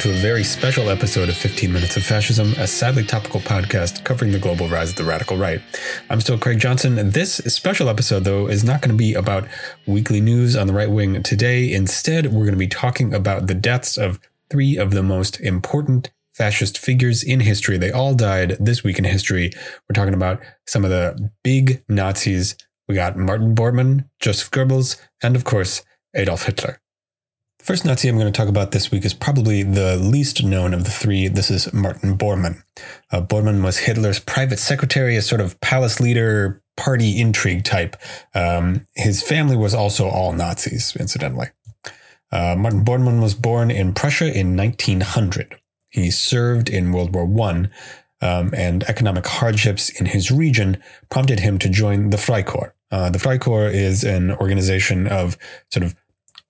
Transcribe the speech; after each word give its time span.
To 0.00 0.08
a 0.10 0.14
very 0.14 0.44
special 0.44 0.88
episode 0.88 1.28
of 1.28 1.36
15 1.36 1.70
Minutes 1.70 1.98
of 1.98 2.02
Fascism, 2.02 2.54
a 2.56 2.66
sadly 2.66 3.04
topical 3.04 3.38
podcast 3.38 4.02
covering 4.02 4.32
the 4.32 4.38
global 4.38 4.66
rise 4.66 4.88
of 4.88 4.96
the 4.96 5.04
radical 5.04 5.36
right. 5.36 5.60
I'm 6.08 6.22
still 6.22 6.38
Craig 6.38 6.58
Johnson, 6.58 7.10
this 7.10 7.34
special 7.34 7.90
episode, 7.90 8.24
though, 8.24 8.46
is 8.46 8.64
not 8.64 8.80
going 8.80 8.92
to 8.92 8.96
be 8.96 9.12
about 9.12 9.46
weekly 9.86 10.22
news 10.22 10.56
on 10.56 10.66
the 10.66 10.72
right 10.72 10.90
wing 10.90 11.22
today. 11.22 11.70
Instead, 11.70 12.28
we're 12.28 12.46
going 12.46 12.52
to 12.52 12.56
be 12.56 12.66
talking 12.66 13.12
about 13.12 13.46
the 13.46 13.54
deaths 13.54 13.98
of 13.98 14.18
three 14.48 14.78
of 14.78 14.92
the 14.92 15.02
most 15.02 15.38
important 15.38 16.10
fascist 16.32 16.78
figures 16.78 17.22
in 17.22 17.40
history. 17.40 17.76
They 17.76 17.92
all 17.92 18.14
died 18.14 18.56
this 18.58 18.82
week 18.82 18.98
in 18.98 19.04
history. 19.04 19.50
We're 19.86 19.92
talking 19.92 20.14
about 20.14 20.40
some 20.66 20.82
of 20.82 20.90
the 20.90 21.30
big 21.44 21.84
Nazis. 21.90 22.56
We 22.88 22.94
got 22.94 23.18
Martin 23.18 23.54
Bormann, 23.54 24.08
Joseph 24.18 24.50
Goebbels, 24.50 24.98
and 25.22 25.36
of 25.36 25.44
course, 25.44 25.84
Adolf 26.14 26.44
Hitler. 26.44 26.79
First 27.70 27.84
Nazi 27.84 28.08
I'm 28.08 28.18
going 28.18 28.26
to 28.26 28.36
talk 28.36 28.48
about 28.48 28.72
this 28.72 28.90
week 28.90 29.04
is 29.04 29.14
probably 29.14 29.62
the 29.62 29.96
least 29.96 30.42
known 30.42 30.74
of 30.74 30.82
the 30.82 30.90
three. 30.90 31.28
This 31.28 31.52
is 31.52 31.72
Martin 31.72 32.18
Bormann. 32.18 32.64
Uh, 33.12 33.20
Bormann 33.22 33.62
was 33.62 33.78
Hitler's 33.78 34.18
private 34.18 34.58
secretary, 34.58 35.14
a 35.14 35.22
sort 35.22 35.40
of 35.40 35.60
palace 35.60 36.00
leader, 36.00 36.64
party 36.76 37.20
intrigue 37.20 37.62
type. 37.62 37.94
Um, 38.34 38.88
his 38.96 39.22
family 39.22 39.56
was 39.56 39.72
also 39.72 40.08
all 40.08 40.32
Nazis, 40.32 40.96
incidentally. 40.96 41.46
Uh, 42.32 42.56
Martin 42.58 42.84
Bormann 42.84 43.22
was 43.22 43.34
born 43.34 43.70
in 43.70 43.94
Prussia 43.94 44.36
in 44.36 44.56
1900. 44.56 45.56
He 45.90 46.10
served 46.10 46.68
in 46.68 46.90
World 46.90 47.14
War 47.14 47.30
I, 47.40 47.68
um, 48.20 48.52
and 48.52 48.82
economic 48.88 49.28
hardships 49.28 49.90
in 49.90 50.06
his 50.06 50.32
region 50.32 50.82
prompted 51.08 51.38
him 51.38 51.56
to 51.60 51.68
join 51.68 52.10
the 52.10 52.16
Freikorps. 52.16 52.72
Uh, 52.90 53.10
the 53.10 53.18
Freikorps 53.20 53.72
is 53.72 54.02
an 54.02 54.32
organization 54.32 55.06
of 55.06 55.38
sort 55.70 55.84
of 55.84 55.94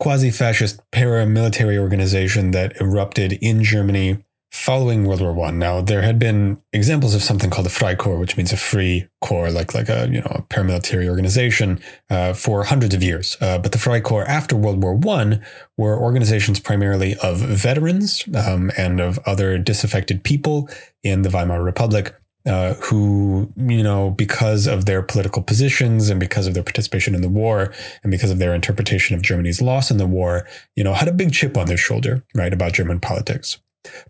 quasi 0.00 0.30
fascist 0.30 0.80
paramilitary 0.90 1.78
organization 1.78 2.50
that 2.50 2.80
erupted 2.80 3.34
in 3.34 3.62
Germany 3.62 4.24
following 4.50 5.04
World 5.04 5.20
War 5.20 5.32
One. 5.32 5.58
Now 5.58 5.80
there 5.80 6.02
had 6.02 6.18
been 6.18 6.60
examples 6.72 7.14
of 7.14 7.22
something 7.22 7.50
called 7.50 7.66
the 7.66 7.70
Freikorps, 7.70 8.18
which 8.18 8.36
means 8.36 8.52
a 8.52 8.56
free 8.56 9.08
corps, 9.20 9.50
like 9.50 9.74
like 9.74 9.88
a 9.88 10.08
you 10.10 10.20
know 10.20 10.32
a 10.32 10.42
paramilitary 10.42 11.08
organization, 11.08 11.80
uh, 12.08 12.32
for 12.32 12.64
hundreds 12.64 12.94
of 12.94 13.02
years. 13.02 13.36
Uh, 13.40 13.58
but 13.58 13.72
the 13.72 13.78
Freikorps 13.78 14.26
after 14.26 14.56
World 14.56 14.82
War 14.82 14.94
One 14.94 15.44
were 15.76 15.98
organizations 15.98 16.58
primarily 16.58 17.14
of 17.22 17.38
veterans 17.38 18.24
um, 18.34 18.72
and 18.76 19.00
of 19.00 19.18
other 19.26 19.58
disaffected 19.58 20.24
people 20.24 20.68
in 21.02 21.22
the 21.22 21.30
Weimar 21.30 21.62
Republic 21.62 22.14
uh, 22.46 22.74
who, 22.74 23.52
you 23.56 23.82
know, 23.82 24.10
because 24.10 24.66
of 24.66 24.86
their 24.86 25.02
political 25.02 25.42
positions 25.42 26.08
and 26.08 26.18
because 26.18 26.46
of 26.46 26.54
their 26.54 26.62
participation 26.62 27.14
in 27.14 27.20
the 27.20 27.28
war 27.28 27.72
and 28.02 28.10
because 28.10 28.30
of 28.30 28.38
their 28.38 28.54
interpretation 28.54 29.14
of 29.14 29.22
Germany's 29.22 29.60
loss 29.60 29.90
in 29.90 29.98
the 29.98 30.06
war, 30.06 30.46
you 30.74 30.82
know, 30.82 30.94
had 30.94 31.08
a 31.08 31.12
big 31.12 31.32
chip 31.32 31.56
on 31.56 31.66
their 31.66 31.76
shoulder, 31.76 32.24
right, 32.34 32.52
about 32.52 32.72
German 32.72 33.00
politics. 33.00 33.58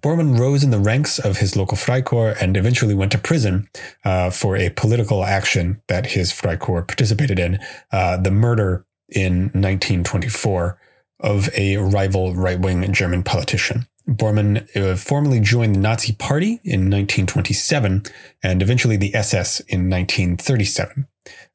Bormann 0.02 0.38
rose 0.38 0.64
in 0.64 0.70
the 0.70 0.80
ranks 0.80 1.18
of 1.18 1.38
his 1.38 1.54
local 1.56 1.76
Freikorps 1.76 2.40
and 2.40 2.56
eventually 2.56 2.94
went 2.94 3.12
to 3.12 3.18
prison 3.18 3.68
uh, 4.04 4.30
for 4.30 4.56
a 4.56 4.70
political 4.70 5.24
action 5.24 5.80
that 5.86 6.06
his 6.06 6.32
Freikorps 6.32 6.88
participated 6.88 7.38
in, 7.38 7.58
uh, 7.92 8.16
the 8.16 8.32
murder 8.32 8.84
in 9.08 9.44
1924 9.52 10.78
of 11.20 11.50
a 11.56 11.76
rival 11.76 12.34
right 12.34 12.58
wing 12.58 12.92
German 12.92 13.22
politician. 13.22 13.86
Bormann 14.08 14.66
uh, 14.76 14.96
formally 14.96 15.40
joined 15.40 15.74
the 15.76 15.80
Nazi 15.80 16.12
Party 16.12 16.60
in 16.64 16.90
1927 16.90 18.02
and 18.42 18.62
eventually 18.62 18.96
the 18.96 19.14
SS 19.14 19.60
in 19.60 19.90
1937. 19.90 21.06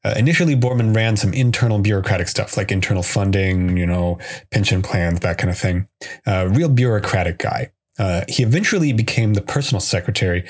Uh, 0.04 0.14
initially, 0.16 0.54
Bormann 0.54 0.94
ran 0.94 1.16
some 1.16 1.34
internal 1.34 1.78
bureaucratic 1.78 2.28
stuff 2.28 2.56
like 2.56 2.70
internal 2.70 3.02
funding, 3.02 3.76
you 3.76 3.86
know, 3.86 4.18
pension 4.50 4.80
plans, 4.80 5.20
that 5.20 5.38
kind 5.38 5.50
of 5.50 5.58
thing. 5.58 5.88
Uh, 6.26 6.48
real 6.50 6.68
bureaucratic 6.68 7.38
guy. 7.38 7.72
Uh, 7.98 8.22
he 8.28 8.42
eventually 8.42 8.92
became 8.92 9.34
the 9.34 9.42
personal 9.42 9.80
secretary 9.80 10.48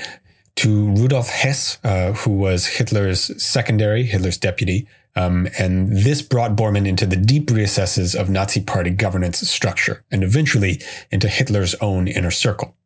to 0.56 0.90
Rudolf 0.94 1.28
Hess, 1.28 1.78
uh, 1.84 2.12
who 2.12 2.32
was 2.32 2.66
Hitler's 2.66 3.42
secondary, 3.42 4.02
Hitler's 4.04 4.38
deputy, 4.38 4.88
um, 5.16 5.48
and 5.58 5.92
this 5.92 6.22
brought 6.22 6.56
Bormann 6.56 6.86
into 6.86 7.06
the 7.06 7.16
deep 7.16 7.50
recesses 7.50 8.14
of 8.14 8.28
Nazi 8.28 8.60
party 8.60 8.90
governance 8.90 9.38
structure 9.48 10.04
and 10.10 10.22
eventually 10.22 10.80
into 11.10 11.28
Hitler's 11.28 11.74
own 11.76 12.06
inner 12.06 12.30
circle. 12.30 12.76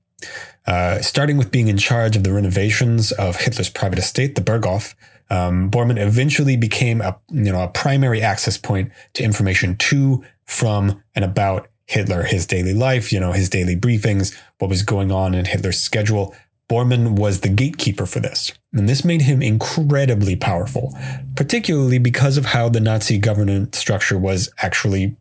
Uh, 0.66 1.00
starting 1.00 1.36
with 1.36 1.50
being 1.50 1.68
in 1.68 1.76
charge 1.76 2.16
of 2.16 2.22
the 2.22 2.32
renovations 2.32 3.12
of 3.12 3.36
Hitler's 3.36 3.70
private 3.70 3.98
estate, 3.98 4.36
the 4.36 4.40
Berghof, 4.40 4.94
um, 5.30 5.70
Bormann 5.70 5.98
eventually 5.98 6.56
became 6.56 7.00
a, 7.00 7.18
you 7.30 7.52
know, 7.52 7.62
a 7.62 7.68
primary 7.68 8.20
access 8.20 8.56
point 8.56 8.92
to 9.14 9.22
information 9.24 9.76
to, 9.76 10.24
from, 10.44 11.02
and 11.14 11.24
about 11.24 11.68
Hitler, 11.86 12.22
his 12.22 12.46
daily 12.46 12.74
life, 12.74 13.12
you 13.12 13.18
know, 13.18 13.32
his 13.32 13.48
daily 13.48 13.74
briefings, 13.74 14.36
what 14.58 14.68
was 14.68 14.82
going 14.82 15.10
on 15.10 15.34
in 15.34 15.44
Hitler's 15.44 15.80
schedule, 15.80 16.34
Bormann 16.70 17.18
was 17.18 17.40
the 17.40 17.48
gatekeeper 17.48 18.06
for 18.06 18.20
this, 18.20 18.52
and 18.72 18.88
this 18.88 19.04
made 19.04 19.22
him 19.22 19.42
incredibly 19.42 20.36
powerful, 20.36 20.96
particularly 21.34 21.98
because 21.98 22.36
of 22.36 22.46
how 22.46 22.68
the 22.68 22.78
Nazi 22.78 23.18
governance 23.18 23.76
structure 23.76 24.16
was 24.16 24.52
actually 24.58 25.16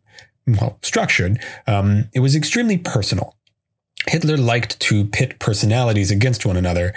well 0.46 0.78
structured. 0.82 1.42
Um, 1.66 2.08
it 2.14 2.20
was 2.20 2.36
extremely 2.36 2.78
personal. 2.78 3.34
Hitler 4.06 4.36
liked 4.36 4.78
to 4.80 5.04
pit 5.04 5.40
personalities 5.40 6.12
against 6.12 6.46
one 6.46 6.56
another, 6.56 6.94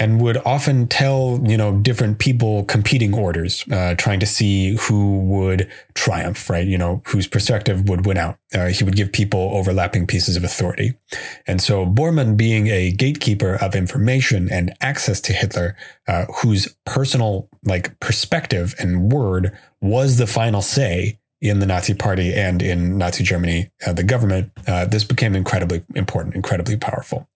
and 0.00 0.18
would 0.18 0.38
often 0.38 0.88
tell 0.88 1.38
you 1.44 1.58
know 1.58 1.76
different 1.76 2.18
people 2.18 2.64
competing 2.64 3.14
orders, 3.14 3.64
uh, 3.70 3.94
trying 3.96 4.18
to 4.18 4.26
see 4.26 4.76
who 4.76 5.20
would 5.20 5.70
triumph, 5.94 6.48
right? 6.48 6.66
You 6.66 6.78
know 6.78 7.02
whose 7.06 7.26
perspective 7.26 7.88
would 7.88 8.06
win 8.06 8.16
out. 8.16 8.38
Uh, 8.54 8.68
he 8.68 8.82
would 8.82 8.96
give 8.96 9.12
people 9.12 9.50
overlapping 9.52 10.06
pieces 10.06 10.36
of 10.36 10.42
authority, 10.42 10.94
and 11.46 11.60
so 11.60 11.84
Bormann, 11.84 12.36
being 12.36 12.68
a 12.68 12.90
gatekeeper 12.90 13.56
of 13.56 13.76
information 13.76 14.50
and 14.50 14.74
access 14.80 15.20
to 15.20 15.34
Hitler, 15.34 15.76
uh, 16.08 16.24
whose 16.42 16.74
personal 16.86 17.48
like 17.64 18.00
perspective 18.00 18.74
and 18.78 19.12
word 19.12 19.56
was 19.82 20.16
the 20.16 20.26
final 20.26 20.62
say 20.62 21.18
in 21.42 21.58
the 21.58 21.66
Nazi 21.66 21.94
Party 21.94 22.32
and 22.34 22.62
in 22.62 22.98
Nazi 22.98 23.24
Germany, 23.24 23.70
uh, 23.86 23.92
the 23.92 24.02
government, 24.02 24.50
uh, 24.66 24.84
this 24.84 25.04
became 25.04 25.34
incredibly 25.34 25.82
important, 25.94 26.34
incredibly 26.34 26.76
powerful 26.76 27.28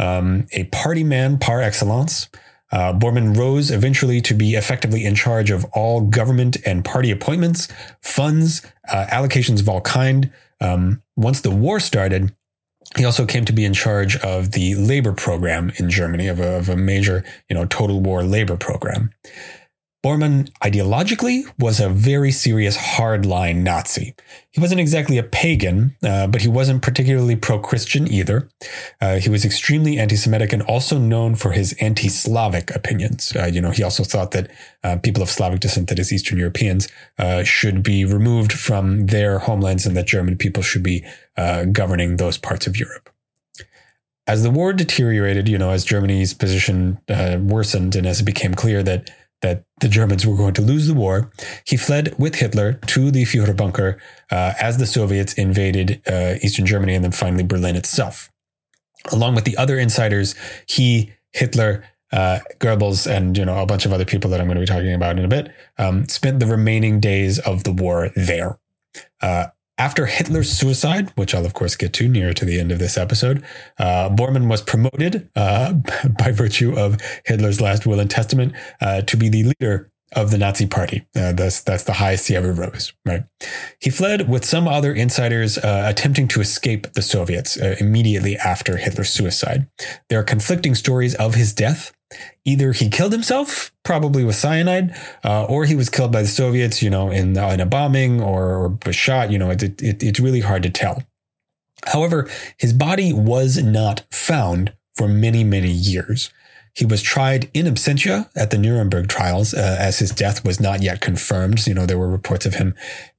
um, 0.00 0.46
a 0.52 0.64
party 0.64 1.04
man 1.04 1.38
par 1.38 1.60
excellence. 1.60 2.28
Uh, 2.72 2.92
Bormann 2.92 3.36
rose 3.36 3.70
eventually 3.70 4.20
to 4.20 4.32
be 4.32 4.54
effectively 4.54 5.04
in 5.04 5.14
charge 5.14 5.50
of 5.50 5.64
all 5.72 6.00
government 6.02 6.56
and 6.64 6.84
party 6.84 7.10
appointments, 7.10 7.68
funds, 8.00 8.62
uh, 8.90 9.06
allocations 9.10 9.60
of 9.60 9.68
all 9.68 9.80
kind. 9.80 10.32
Um, 10.60 11.02
once 11.16 11.40
the 11.40 11.50
war 11.50 11.80
started, 11.80 12.34
he 12.96 13.04
also 13.04 13.26
came 13.26 13.44
to 13.44 13.52
be 13.52 13.64
in 13.64 13.74
charge 13.74 14.16
of 14.18 14.52
the 14.52 14.74
labor 14.76 15.12
program 15.12 15.72
in 15.76 15.90
Germany, 15.90 16.28
of 16.28 16.40
a, 16.40 16.56
of 16.56 16.68
a 16.68 16.76
major, 16.76 17.24
you 17.48 17.54
know, 17.54 17.64
total 17.66 18.00
war 18.00 18.22
labor 18.22 18.56
program. 18.56 19.10
Bormann 20.02 20.50
ideologically 20.64 21.44
was 21.58 21.78
a 21.78 21.90
very 21.90 22.32
serious 22.32 22.74
hardline 22.74 23.56
Nazi. 23.56 24.14
He 24.50 24.58
wasn't 24.58 24.80
exactly 24.80 25.18
a 25.18 25.22
pagan, 25.22 25.94
uh, 26.02 26.26
but 26.26 26.40
he 26.40 26.48
wasn't 26.48 26.80
particularly 26.80 27.36
pro 27.36 27.58
Christian 27.58 28.10
either. 28.10 28.48
Uh, 29.02 29.16
he 29.16 29.28
was 29.28 29.44
extremely 29.44 29.98
anti 29.98 30.16
Semitic 30.16 30.54
and 30.54 30.62
also 30.62 30.96
known 30.96 31.34
for 31.34 31.52
his 31.52 31.74
anti 31.82 32.08
Slavic 32.08 32.74
opinions. 32.74 33.36
Uh, 33.36 33.44
you 33.44 33.60
know, 33.60 33.72
he 33.72 33.82
also 33.82 34.02
thought 34.02 34.30
that 34.30 34.50
uh, 34.82 34.96
people 34.96 35.22
of 35.22 35.28
Slavic 35.28 35.60
descent, 35.60 35.90
that 35.90 35.98
is, 35.98 36.10
Eastern 36.12 36.38
Europeans, 36.38 36.88
uh, 37.18 37.44
should 37.44 37.82
be 37.82 38.06
removed 38.06 38.52
from 38.52 39.06
their 39.06 39.40
homelands 39.40 39.84
and 39.84 39.94
that 39.98 40.06
German 40.06 40.38
people 40.38 40.62
should 40.62 40.82
be 40.82 41.04
uh, 41.36 41.64
governing 41.64 42.16
those 42.16 42.38
parts 42.38 42.66
of 42.66 42.78
Europe. 42.78 43.10
As 44.26 44.42
the 44.42 44.50
war 44.50 44.72
deteriorated, 44.72 45.46
you 45.46 45.58
know, 45.58 45.70
as 45.70 45.84
Germany's 45.84 46.32
position 46.32 47.00
worsened 47.08 47.96
and 47.96 48.06
as 48.06 48.20
it 48.20 48.24
became 48.24 48.54
clear 48.54 48.82
that 48.82 49.10
that 49.42 49.64
the 49.80 49.88
Germans 49.88 50.26
were 50.26 50.36
going 50.36 50.54
to 50.54 50.62
lose 50.62 50.86
the 50.86 50.94
war, 50.94 51.30
he 51.64 51.76
fled 51.76 52.14
with 52.18 52.36
Hitler 52.36 52.74
to 52.88 53.10
the 53.10 53.24
Führer 53.24 53.56
bunker 53.56 54.00
uh, 54.30 54.52
as 54.60 54.78
the 54.78 54.86
Soviets 54.86 55.32
invaded 55.34 56.02
uh, 56.06 56.34
Eastern 56.42 56.66
Germany 56.66 56.94
and 56.94 57.04
then 57.04 57.12
finally 57.12 57.44
Berlin 57.44 57.76
itself. 57.76 58.30
Along 59.10 59.34
with 59.34 59.44
the 59.44 59.56
other 59.56 59.78
insiders, 59.78 60.34
he, 60.66 61.12
Hitler, 61.32 61.84
uh, 62.12 62.40
Goebbels, 62.58 63.10
and 63.10 63.36
you 63.38 63.44
know 63.44 63.62
a 63.62 63.66
bunch 63.66 63.86
of 63.86 63.92
other 63.92 64.04
people 64.04 64.30
that 64.30 64.40
I'm 64.40 64.46
going 64.46 64.56
to 64.56 64.60
be 64.60 64.66
talking 64.66 64.92
about 64.92 65.18
in 65.18 65.24
a 65.24 65.28
bit, 65.28 65.52
um, 65.78 66.06
spent 66.08 66.40
the 66.40 66.46
remaining 66.46 67.00
days 67.00 67.38
of 67.38 67.64
the 67.64 67.72
war 67.72 68.10
there. 68.14 68.58
After 69.80 70.04
Hitler's 70.04 70.52
suicide, 70.52 71.10
which 71.14 71.34
I'll 71.34 71.46
of 71.46 71.54
course 71.54 71.74
get 71.74 71.94
to 71.94 72.06
near 72.06 72.34
to 72.34 72.44
the 72.44 72.60
end 72.60 72.70
of 72.70 72.78
this 72.78 72.98
episode, 72.98 73.42
uh, 73.78 74.10
Bormann 74.10 74.46
was 74.46 74.60
promoted 74.60 75.30
uh, 75.34 75.72
by 76.18 76.32
virtue 76.32 76.78
of 76.78 76.98
Hitler's 77.24 77.62
last 77.62 77.86
will 77.86 77.98
and 77.98 78.10
testament 78.10 78.52
uh, 78.82 79.00
to 79.00 79.16
be 79.16 79.30
the 79.30 79.44
leader 79.44 79.90
of 80.12 80.30
the 80.30 80.38
Nazi 80.38 80.66
Party. 80.66 81.06
Uh, 81.14 81.32
that's 81.32 81.60
that's 81.60 81.84
the 81.84 81.94
highest 81.94 82.28
he 82.28 82.36
ever 82.36 82.52
rose. 82.52 82.92
Right. 83.06 83.24
He 83.80 83.90
fled 83.90 84.28
with 84.28 84.44
some 84.44 84.66
other 84.66 84.92
insiders, 84.92 85.58
uh, 85.58 85.84
attempting 85.86 86.28
to 86.28 86.40
escape 86.40 86.92
the 86.92 87.02
Soviets 87.02 87.60
uh, 87.60 87.76
immediately 87.80 88.36
after 88.36 88.76
Hitler's 88.76 89.10
suicide. 89.10 89.68
There 90.08 90.18
are 90.18 90.24
conflicting 90.24 90.74
stories 90.74 91.14
of 91.14 91.34
his 91.34 91.52
death. 91.52 91.92
Either 92.44 92.72
he 92.72 92.88
killed 92.88 93.12
himself, 93.12 93.72
probably 93.84 94.24
with 94.24 94.34
cyanide, 94.34 94.96
uh, 95.24 95.44
or 95.44 95.64
he 95.64 95.76
was 95.76 95.88
killed 95.88 96.10
by 96.10 96.22
the 96.22 96.28
Soviets, 96.28 96.82
you 96.82 96.90
know, 96.90 97.08
in, 97.10 97.36
in 97.36 97.60
a 97.60 97.66
bombing 97.66 98.20
or, 98.20 98.76
or 98.84 98.92
shot. 98.92 99.30
You 99.30 99.38
know, 99.38 99.50
it, 99.50 99.62
it, 99.62 100.02
it's 100.02 100.18
really 100.18 100.40
hard 100.40 100.64
to 100.64 100.70
tell. 100.70 101.04
However, 101.86 102.28
his 102.58 102.72
body 102.72 103.12
was 103.12 103.62
not 103.62 104.04
found 104.10 104.74
for 104.94 105.06
many, 105.06 105.44
many 105.44 105.70
years. 105.70 106.30
He 106.74 106.84
was 106.84 107.02
tried 107.02 107.50
in 107.52 107.66
absentia 107.66 108.28
at 108.36 108.50
the 108.50 108.58
Nuremberg 108.58 109.08
trials, 109.08 109.54
uh, 109.54 109.76
as 109.78 109.98
his 109.98 110.10
death 110.10 110.44
was 110.44 110.60
not 110.60 110.82
yet 110.82 111.00
confirmed. 111.00 111.66
You 111.66 111.74
know, 111.74 111.86
there 111.86 111.98
were 111.98 112.08
reports 112.08 112.46
of 112.46 112.54
him 112.54 112.74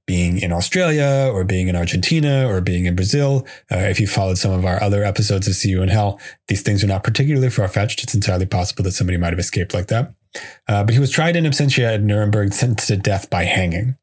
being 0.07 0.39
in 0.39 0.51
Australia 0.51 1.29
or 1.31 1.43
being 1.43 1.67
in 1.67 1.75
Argentina 1.75 2.47
or 2.47 2.59
being 2.59 2.85
in 2.85 2.95
Brazil. 2.95 3.45
Uh, 3.71 3.77
if 3.77 3.99
you 3.99 4.07
followed 4.07 4.37
some 4.37 4.51
of 4.51 4.65
our 4.65 4.81
other 4.81 5.03
episodes 5.03 5.47
of 5.47 5.55
See 5.55 5.69
You 5.69 5.81
in 5.81 5.89
Hell, 5.89 6.19
these 6.47 6.61
things 6.61 6.83
are 6.83 6.87
not 6.87 7.03
particularly 7.03 7.49
far 7.49 7.67
fetched. 7.67 8.03
It's 8.03 8.15
entirely 8.15 8.45
possible 8.45 8.83
that 8.83 8.91
somebody 8.91 9.17
might 9.17 9.31
have 9.31 9.39
escaped 9.39 9.73
like 9.73 9.87
that. 9.87 10.13
Uh, 10.67 10.83
but 10.83 10.93
he 10.93 10.99
was 10.99 11.11
tried 11.11 11.35
in 11.35 11.43
absentia 11.43 11.93
at 11.93 12.01
Nuremberg, 12.01 12.53
sentenced 12.53 12.87
to 12.87 12.97
death 12.97 13.29
by 13.29 13.43
hanging. 13.43 13.95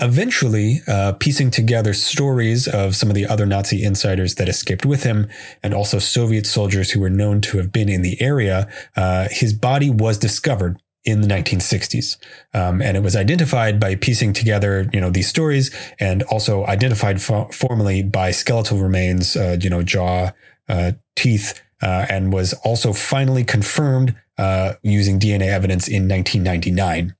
Eventually, 0.00 0.80
uh, 0.88 1.12
piecing 1.12 1.50
together 1.50 1.94
stories 1.94 2.66
of 2.66 2.96
some 2.96 3.08
of 3.08 3.14
the 3.14 3.26
other 3.26 3.46
Nazi 3.46 3.82
insiders 3.84 4.34
that 4.36 4.48
escaped 4.48 4.84
with 4.84 5.04
him, 5.04 5.28
and 5.62 5.72
also 5.72 5.98
Soviet 5.98 6.46
soldiers 6.46 6.90
who 6.90 7.00
were 7.00 7.10
known 7.10 7.40
to 7.42 7.58
have 7.58 7.70
been 7.70 7.88
in 7.88 8.02
the 8.02 8.20
area, 8.20 8.68
uh, 8.96 9.28
his 9.30 9.52
body 9.52 9.90
was 9.90 10.18
discovered 10.18 10.80
in 11.04 11.20
the 11.20 11.28
1960s, 11.28 12.16
um, 12.54 12.80
and 12.80 12.96
it 12.96 13.02
was 13.02 13.14
identified 13.14 13.78
by 13.78 13.94
piecing 13.94 14.32
together, 14.32 14.88
you 14.92 15.00
know, 15.00 15.10
these 15.10 15.28
stories, 15.28 15.70
and 16.00 16.22
also 16.24 16.64
identified 16.66 17.20
fo- 17.20 17.48
formally 17.52 18.02
by 18.02 18.30
skeletal 18.30 18.78
remains, 18.78 19.36
uh, 19.36 19.56
you 19.60 19.68
know, 19.68 19.82
jaw, 19.82 20.30
uh, 20.68 20.92
teeth, 21.14 21.62
uh, 21.82 22.06
and 22.08 22.32
was 22.32 22.54
also 22.64 22.92
finally 22.92 23.44
confirmed 23.44 24.16
uh, 24.38 24.72
using 24.82 25.20
DNA 25.20 25.48
evidence 25.48 25.86
in 25.86 26.08
1999 26.08 27.14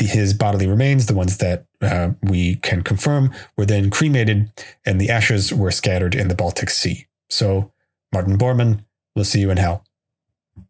his 0.00 0.34
bodily 0.34 0.66
remains, 0.66 1.06
the 1.06 1.14
ones 1.14 1.38
that 1.38 1.66
uh, 1.80 2.10
we 2.22 2.56
can 2.56 2.82
confirm, 2.82 3.32
were 3.56 3.66
then 3.66 3.90
cremated 3.90 4.50
and 4.84 5.00
the 5.00 5.10
ashes 5.10 5.52
were 5.52 5.70
scattered 5.70 6.14
in 6.14 6.28
the 6.28 6.34
Baltic 6.34 6.70
Sea. 6.70 7.06
So, 7.30 7.72
Martin 8.12 8.38
Bormann, 8.38 8.84
we'll 9.14 9.24
see 9.24 9.40
you 9.40 9.50
in 9.50 9.56
hell. 9.56 9.84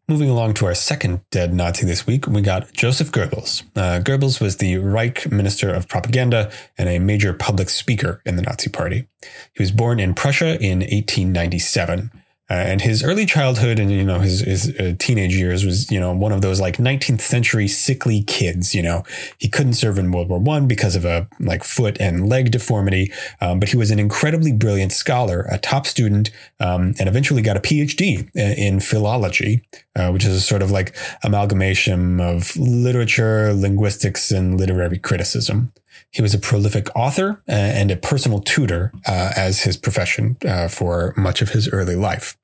Moving 0.09 0.29
along 0.29 0.53
to 0.55 0.65
our 0.65 0.75
second 0.75 1.21
dead 1.31 1.53
Nazi 1.53 1.85
this 1.85 2.05
week, 2.07 2.27
we 2.27 2.41
got 2.41 2.71
Joseph 2.73 3.11
Goebbels. 3.11 3.63
Uh, 3.75 4.01
Goebbels 4.01 4.39
was 4.39 4.57
the 4.57 4.77
Reich 4.77 5.29
Minister 5.31 5.73
of 5.73 5.87
Propaganda 5.87 6.51
and 6.77 6.87
a 6.89 6.99
major 6.99 7.33
public 7.33 7.69
speaker 7.69 8.21
in 8.25 8.35
the 8.35 8.41
Nazi 8.41 8.69
Party. 8.69 9.07
He 9.53 9.61
was 9.61 9.71
born 9.71 9.99
in 9.99 10.13
Prussia 10.13 10.55
in 10.61 10.79
1897. 10.79 12.11
Uh, 12.49 12.53
and 12.53 12.81
his 12.81 13.03
early 13.03 13.25
childhood 13.25 13.77
and 13.77 13.91
you 13.91 14.03
know 14.03 14.19
his 14.19 14.39
his 14.39 14.79
uh, 14.79 14.93
teenage 14.99 15.35
years 15.35 15.65
was 15.65 15.91
you 15.91 15.99
know 15.99 16.13
one 16.13 16.31
of 16.31 16.41
those 16.41 16.61
like 16.61 16.77
19th 16.77 17.21
century 17.21 17.67
sickly 17.67 18.23
kids. 18.23 18.73
You 18.73 18.83
know 18.83 19.03
he 19.37 19.49
couldn't 19.49 19.73
serve 19.73 19.97
in 19.97 20.11
World 20.11 20.29
War 20.29 20.39
One 20.39 20.67
because 20.67 20.95
of 20.95 21.03
a 21.03 21.27
like 21.39 21.63
foot 21.63 21.97
and 21.99 22.29
leg 22.29 22.51
deformity, 22.51 23.11
um, 23.41 23.59
but 23.59 23.69
he 23.69 23.77
was 23.77 23.91
an 23.91 23.99
incredibly 23.99 24.53
brilliant 24.53 24.93
scholar, 24.93 25.47
a 25.51 25.57
top 25.57 25.85
student, 25.85 26.31
um, 26.59 26.93
and 26.99 27.09
eventually 27.09 27.41
got 27.41 27.57
a 27.57 27.61
PhD 27.61 28.27
uh, 28.37 28.55
in 28.57 28.79
philology, 28.79 29.63
uh, 29.97 30.11
which 30.11 30.25
is 30.25 30.35
a 30.35 30.41
sort 30.41 30.61
of 30.61 30.71
like 30.71 30.95
amalgamation 31.23 32.19
of 32.19 32.55
literature, 32.55 33.53
linguistics, 33.53 34.31
and 34.31 34.59
literary 34.59 34.99
criticism. 34.99 35.73
He 36.11 36.21
was 36.21 36.33
a 36.33 36.39
prolific 36.39 36.87
author 36.95 37.41
uh, 37.49 37.51
and 37.51 37.91
a 37.91 37.97
personal 37.97 38.39
tutor 38.39 38.91
uh, 39.05 39.33
as 39.35 39.61
his 39.61 39.75
profession 39.75 40.37
uh, 40.45 40.67
for 40.67 41.13
much 41.17 41.41
of 41.41 41.49
his 41.49 41.67
early 41.69 41.95
life. 41.95 42.37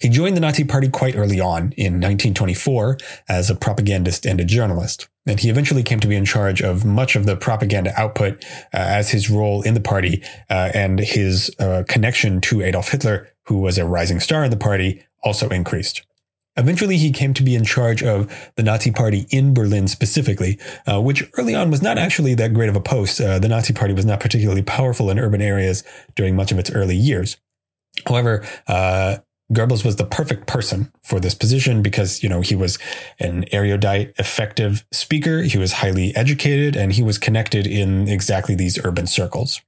He 0.00 0.08
joined 0.08 0.36
the 0.36 0.40
Nazi 0.40 0.64
Party 0.64 0.88
quite 0.88 1.16
early 1.16 1.40
on 1.40 1.72
in 1.76 1.94
1924 1.94 2.98
as 3.28 3.50
a 3.50 3.54
propagandist 3.54 4.24
and 4.24 4.40
a 4.40 4.44
journalist. 4.44 5.08
And 5.26 5.40
he 5.40 5.50
eventually 5.50 5.82
came 5.82 6.00
to 6.00 6.08
be 6.08 6.16
in 6.16 6.24
charge 6.24 6.62
of 6.62 6.84
much 6.84 7.16
of 7.16 7.26
the 7.26 7.36
propaganda 7.36 7.92
output 8.00 8.44
uh, 8.72 8.78
as 8.78 9.10
his 9.10 9.28
role 9.28 9.62
in 9.62 9.74
the 9.74 9.80
party 9.80 10.22
and 10.48 10.98
his 10.98 11.50
connection 11.88 12.40
to 12.42 12.62
Adolf 12.62 12.90
Hitler, 12.90 13.28
who 13.44 13.58
was 13.58 13.78
a 13.78 13.84
rising 13.84 14.20
star 14.20 14.44
in 14.44 14.50
the 14.50 14.56
party, 14.56 15.04
also 15.22 15.48
increased. 15.48 16.02
Eventually, 16.58 16.96
he 16.96 17.12
came 17.12 17.32
to 17.34 17.42
be 17.42 17.54
in 17.54 17.64
charge 17.64 18.02
of 18.02 18.30
the 18.56 18.62
Nazi 18.62 18.90
Party 18.90 19.26
in 19.30 19.54
Berlin 19.54 19.88
specifically, 19.88 20.58
uh, 20.86 21.00
which 21.00 21.24
early 21.38 21.54
on 21.54 21.70
was 21.70 21.80
not 21.80 21.96
actually 21.96 22.34
that 22.34 22.52
great 22.52 22.68
of 22.68 22.76
a 22.76 22.80
post. 22.80 23.20
Uh, 23.20 23.38
the 23.38 23.48
Nazi 23.48 23.72
Party 23.72 23.94
was 23.94 24.04
not 24.04 24.20
particularly 24.20 24.62
powerful 24.62 25.08
in 25.08 25.18
urban 25.18 25.40
areas 25.40 25.84
during 26.16 26.34
much 26.34 26.50
of 26.50 26.58
its 26.58 26.70
early 26.70 26.96
years. 26.96 27.36
However, 28.06 28.44
uh, 28.66 29.18
Goebbels 29.52 29.82
was 29.82 29.96
the 29.96 30.04
perfect 30.04 30.46
person 30.46 30.92
for 31.02 31.20
this 31.20 31.34
position 31.34 31.80
because, 31.80 32.22
you 32.22 32.28
know, 32.28 32.42
he 32.42 32.54
was 32.54 32.78
an 33.18 33.46
erudite, 33.50 34.12
effective 34.18 34.84
speaker. 34.92 35.40
He 35.42 35.56
was 35.56 35.72
highly 35.72 36.14
educated 36.14 36.76
and 36.76 36.92
he 36.92 37.02
was 37.02 37.16
connected 37.16 37.66
in 37.66 38.08
exactly 38.08 38.54
these 38.54 38.78
urban 38.84 39.06
circles. 39.06 39.62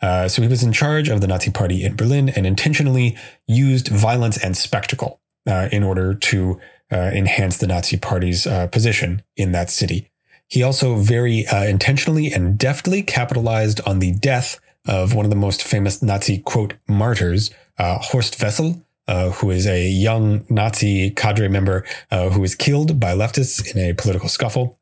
Uh, 0.00 0.28
so 0.28 0.42
he 0.42 0.48
was 0.48 0.62
in 0.62 0.72
charge 0.72 1.08
of 1.08 1.20
the 1.20 1.26
Nazi 1.26 1.50
party 1.50 1.84
in 1.84 1.96
Berlin 1.96 2.28
and 2.28 2.46
intentionally 2.46 3.16
used 3.48 3.88
violence 3.88 4.36
and 4.42 4.56
spectacle 4.56 5.20
uh, 5.46 5.68
in 5.72 5.82
order 5.82 6.14
to 6.14 6.60
uh, 6.92 7.10
enhance 7.12 7.58
the 7.58 7.66
Nazi 7.66 7.96
Party's 7.96 8.46
uh, 8.46 8.66
position 8.68 9.22
in 9.36 9.52
that 9.52 9.70
city. 9.70 10.10
He 10.48 10.62
also 10.62 10.96
very 10.96 11.46
uh, 11.46 11.64
intentionally 11.64 12.32
and 12.32 12.56
deftly 12.56 13.02
capitalized 13.02 13.80
on 13.86 13.98
the 13.98 14.12
death 14.12 14.60
of 14.86 15.14
one 15.14 15.26
of 15.26 15.30
the 15.30 15.36
most 15.36 15.64
famous 15.64 16.00
Nazi 16.02 16.38
quote 16.38 16.74
martyrs, 16.86 17.50
uh, 17.78 17.98
Horst 17.98 18.40
Wessel, 18.40 18.84
uh, 19.08 19.30
who 19.30 19.50
is 19.50 19.66
a 19.66 19.88
young 19.88 20.44
Nazi 20.48 21.10
cadre 21.10 21.48
member 21.48 21.84
who 22.10 22.40
was 22.40 22.54
killed 22.54 23.00
by 23.00 23.12
leftists 23.12 23.74
in 23.74 23.78
a 23.78 23.94
political 23.94 24.28
scuffle. 24.28 24.78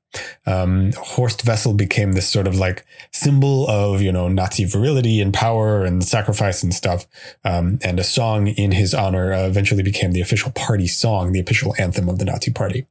Um, 0.46 0.92
Horst 0.92 1.46
Wessel 1.46 1.74
became 1.74 2.12
this 2.12 2.28
sort 2.28 2.46
of 2.46 2.56
like 2.56 2.84
symbol 3.12 3.68
of, 3.68 4.02
you 4.02 4.12
know, 4.12 4.28
Nazi 4.28 4.64
virility 4.64 5.20
and 5.20 5.32
power 5.32 5.84
and 5.84 6.04
sacrifice 6.04 6.62
and 6.62 6.74
stuff. 6.74 7.06
Um, 7.44 7.78
and 7.82 7.98
a 7.98 8.04
song 8.04 8.48
in 8.48 8.72
his 8.72 8.94
honor 8.94 9.32
uh, 9.32 9.46
eventually 9.46 9.82
became 9.82 10.12
the 10.12 10.20
official 10.20 10.52
party 10.52 10.86
song, 10.86 11.32
the 11.32 11.40
official 11.40 11.74
anthem 11.78 12.08
of 12.08 12.18
the 12.18 12.24
Nazi 12.24 12.50
party. 12.50 12.86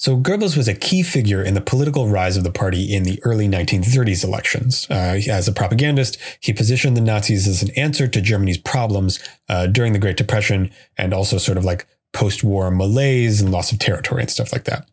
So 0.00 0.16
Goebbels 0.16 0.56
was 0.56 0.66
a 0.66 0.72
key 0.72 1.02
figure 1.02 1.44
in 1.44 1.52
the 1.52 1.60
political 1.60 2.08
rise 2.08 2.38
of 2.38 2.42
the 2.42 2.50
party 2.50 2.94
in 2.94 3.02
the 3.02 3.20
early 3.22 3.46
1930s 3.46 4.24
elections. 4.24 4.86
Uh, 4.88 5.20
as 5.28 5.46
a 5.46 5.52
propagandist, 5.52 6.16
he 6.40 6.54
positioned 6.54 6.96
the 6.96 7.02
Nazis 7.02 7.46
as 7.46 7.62
an 7.62 7.68
answer 7.76 8.08
to 8.08 8.22
Germany's 8.22 8.56
problems 8.56 9.18
uh, 9.50 9.66
during 9.66 9.92
the 9.92 9.98
Great 9.98 10.16
Depression 10.16 10.70
and 10.96 11.12
also 11.12 11.36
sort 11.36 11.58
of 11.58 11.66
like 11.66 11.86
post-war 12.14 12.70
malaise 12.70 13.42
and 13.42 13.52
loss 13.52 13.72
of 13.72 13.78
territory 13.78 14.22
and 14.22 14.30
stuff 14.30 14.54
like 14.54 14.64
that. 14.64 14.88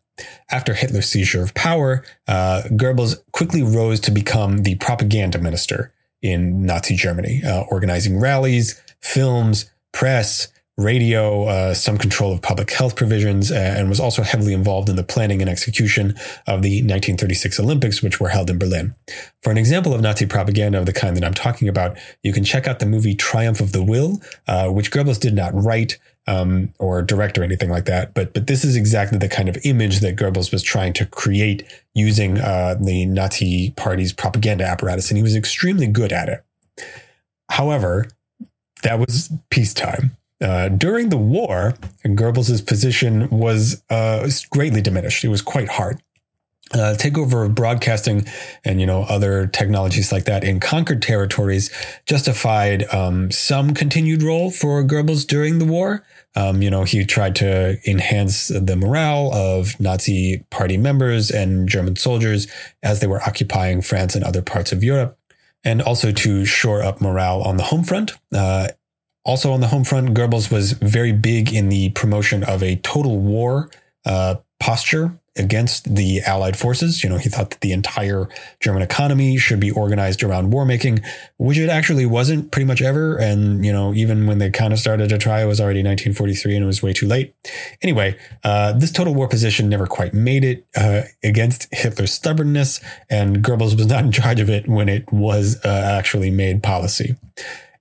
After 0.50 0.74
Hitler's 0.74 1.08
seizure 1.08 1.42
of 1.42 1.54
power, 1.54 2.04
uh, 2.26 2.62
Goebbels 2.70 3.16
quickly 3.32 3.62
rose 3.62 4.00
to 4.00 4.10
become 4.10 4.58
the 4.58 4.76
propaganda 4.76 5.38
minister 5.38 5.92
in 6.22 6.64
Nazi 6.64 6.96
Germany, 6.96 7.42
uh, 7.44 7.62
organizing 7.70 8.18
rallies, 8.20 8.80
films, 9.00 9.70
press, 9.92 10.48
radio, 10.78 11.42
uh, 11.44 11.74
some 11.74 11.98
control 11.98 12.32
of 12.32 12.40
public 12.40 12.70
health 12.70 12.94
provisions, 12.94 13.50
and 13.50 13.88
was 13.88 13.98
also 13.98 14.22
heavily 14.22 14.54
involved 14.54 14.88
in 14.88 14.94
the 14.94 15.02
planning 15.02 15.40
and 15.42 15.50
execution 15.50 16.10
of 16.46 16.62
the 16.62 16.78
1936 16.78 17.58
Olympics, 17.58 18.00
which 18.00 18.20
were 18.20 18.28
held 18.28 18.48
in 18.48 18.58
Berlin. 18.58 18.94
For 19.42 19.50
an 19.50 19.58
example 19.58 19.92
of 19.92 20.00
Nazi 20.00 20.24
propaganda 20.24 20.78
of 20.78 20.86
the 20.86 20.92
kind 20.92 21.16
that 21.16 21.24
I'm 21.24 21.34
talking 21.34 21.68
about, 21.68 21.98
you 22.22 22.32
can 22.32 22.44
check 22.44 22.68
out 22.68 22.78
the 22.78 22.86
movie 22.86 23.16
Triumph 23.16 23.60
of 23.60 23.72
the 23.72 23.82
Will, 23.82 24.22
uh, 24.46 24.68
which 24.68 24.92
Goebbels 24.92 25.18
did 25.18 25.34
not 25.34 25.52
write, 25.52 25.98
um, 26.28 26.74
or 26.78 27.00
direct 27.00 27.38
or 27.38 27.42
anything 27.42 27.70
like 27.70 27.86
that. 27.86 28.12
But 28.14 28.34
but 28.34 28.46
this 28.46 28.64
is 28.64 28.76
exactly 28.76 29.18
the 29.18 29.28
kind 29.28 29.48
of 29.48 29.56
image 29.64 30.00
that 30.00 30.16
Goebbels 30.16 30.52
was 30.52 30.62
trying 30.62 30.92
to 30.94 31.06
create 31.06 31.64
using 31.94 32.38
uh, 32.38 32.76
the 32.80 33.06
Nazi 33.06 33.70
Party's 33.72 34.12
propaganda 34.12 34.64
apparatus, 34.64 35.10
and 35.10 35.16
he 35.16 35.22
was 35.22 35.34
extremely 35.34 35.86
good 35.86 36.12
at 36.12 36.28
it. 36.28 36.44
However, 37.50 38.08
that 38.82 38.98
was 38.98 39.32
peacetime. 39.50 40.16
Uh, 40.40 40.68
during 40.68 41.08
the 41.08 41.16
war, 41.16 41.74
Goebbels' 42.04 42.64
position 42.64 43.28
was 43.30 43.82
uh, 43.90 44.28
greatly 44.50 44.82
diminished. 44.82 45.24
It 45.24 45.28
was 45.28 45.42
quite 45.42 45.68
hard. 45.68 46.00
Uh, 46.74 46.94
takeover 46.98 47.46
of 47.46 47.54
broadcasting 47.54 48.26
and 48.62 48.78
you 48.78 48.86
know 48.86 49.04
other 49.04 49.46
technologies 49.46 50.12
like 50.12 50.26
that 50.26 50.44
in 50.44 50.60
conquered 50.60 51.00
territories 51.00 51.70
justified 52.04 52.84
um, 52.92 53.30
some 53.30 53.72
continued 53.72 54.22
role 54.22 54.50
for 54.50 54.84
Goebbels 54.84 55.26
during 55.26 55.60
the 55.60 55.64
war, 55.64 56.04
um, 56.36 56.62
you 56.62 56.70
know, 56.70 56.84
he 56.84 57.04
tried 57.04 57.34
to 57.36 57.78
enhance 57.86 58.48
the 58.48 58.76
morale 58.76 59.32
of 59.32 59.78
Nazi 59.80 60.44
party 60.50 60.76
members 60.76 61.30
and 61.30 61.68
German 61.68 61.96
soldiers 61.96 62.46
as 62.82 63.00
they 63.00 63.06
were 63.06 63.22
occupying 63.22 63.82
France 63.82 64.14
and 64.14 64.24
other 64.24 64.42
parts 64.42 64.72
of 64.72 64.84
Europe, 64.84 65.18
and 65.64 65.82
also 65.82 66.12
to 66.12 66.44
shore 66.44 66.82
up 66.82 67.00
morale 67.00 67.42
on 67.42 67.56
the 67.56 67.64
home 67.64 67.82
front. 67.82 68.12
Uh, 68.32 68.68
also 69.24 69.52
on 69.52 69.60
the 69.60 69.66
home 69.68 69.84
front, 69.84 70.14
Goebbels 70.14 70.50
was 70.50 70.72
very 70.72 71.12
big 71.12 71.52
in 71.52 71.68
the 71.68 71.90
promotion 71.90 72.44
of 72.44 72.62
a 72.62 72.76
total 72.76 73.18
war 73.18 73.70
uh, 74.04 74.36
posture 74.60 75.18
against 75.38 75.94
the 75.94 76.20
Allied 76.20 76.56
forces. 76.56 77.02
You 77.02 77.10
know, 77.10 77.18
he 77.18 77.28
thought 77.28 77.50
that 77.50 77.60
the 77.60 77.72
entire 77.72 78.28
German 78.60 78.82
economy 78.82 79.36
should 79.36 79.60
be 79.60 79.70
organized 79.70 80.22
around 80.22 80.50
war 80.50 80.64
making, 80.64 81.00
which 81.36 81.58
it 81.58 81.68
actually 81.68 82.06
wasn't 82.06 82.50
pretty 82.50 82.66
much 82.66 82.82
ever. 82.82 83.16
And, 83.16 83.64
you 83.64 83.72
know, 83.72 83.94
even 83.94 84.26
when 84.26 84.38
they 84.38 84.50
kind 84.50 84.72
of 84.72 84.78
started 84.78 85.08
to 85.10 85.18
try, 85.18 85.42
it 85.42 85.46
was 85.46 85.60
already 85.60 85.80
1943 85.80 86.54
and 86.56 86.64
it 86.64 86.66
was 86.66 86.82
way 86.82 86.92
too 86.92 87.06
late. 87.06 87.34
Anyway, 87.82 88.16
uh, 88.44 88.72
this 88.72 88.92
total 88.92 89.14
war 89.14 89.28
position 89.28 89.68
never 89.68 89.86
quite 89.86 90.14
made 90.14 90.44
it 90.44 90.66
uh, 90.76 91.02
against 91.22 91.72
Hitler's 91.72 92.12
stubbornness, 92.12 92.80
and 93.10 93.42
Goebbels 93.42 93.76
was 93.76 93.86
not 93.86 94.04
in 94.04 94.12
charge 94.12 94.40
of 94.40 94.50
it 94.50 94.68
when 94.68 94.88
it 94.88 95.10
was 95.12 95.62
uh, 95.64 95.96
actually 95.98 96.30
made 96.30 96.62
policy. 96.62 97.16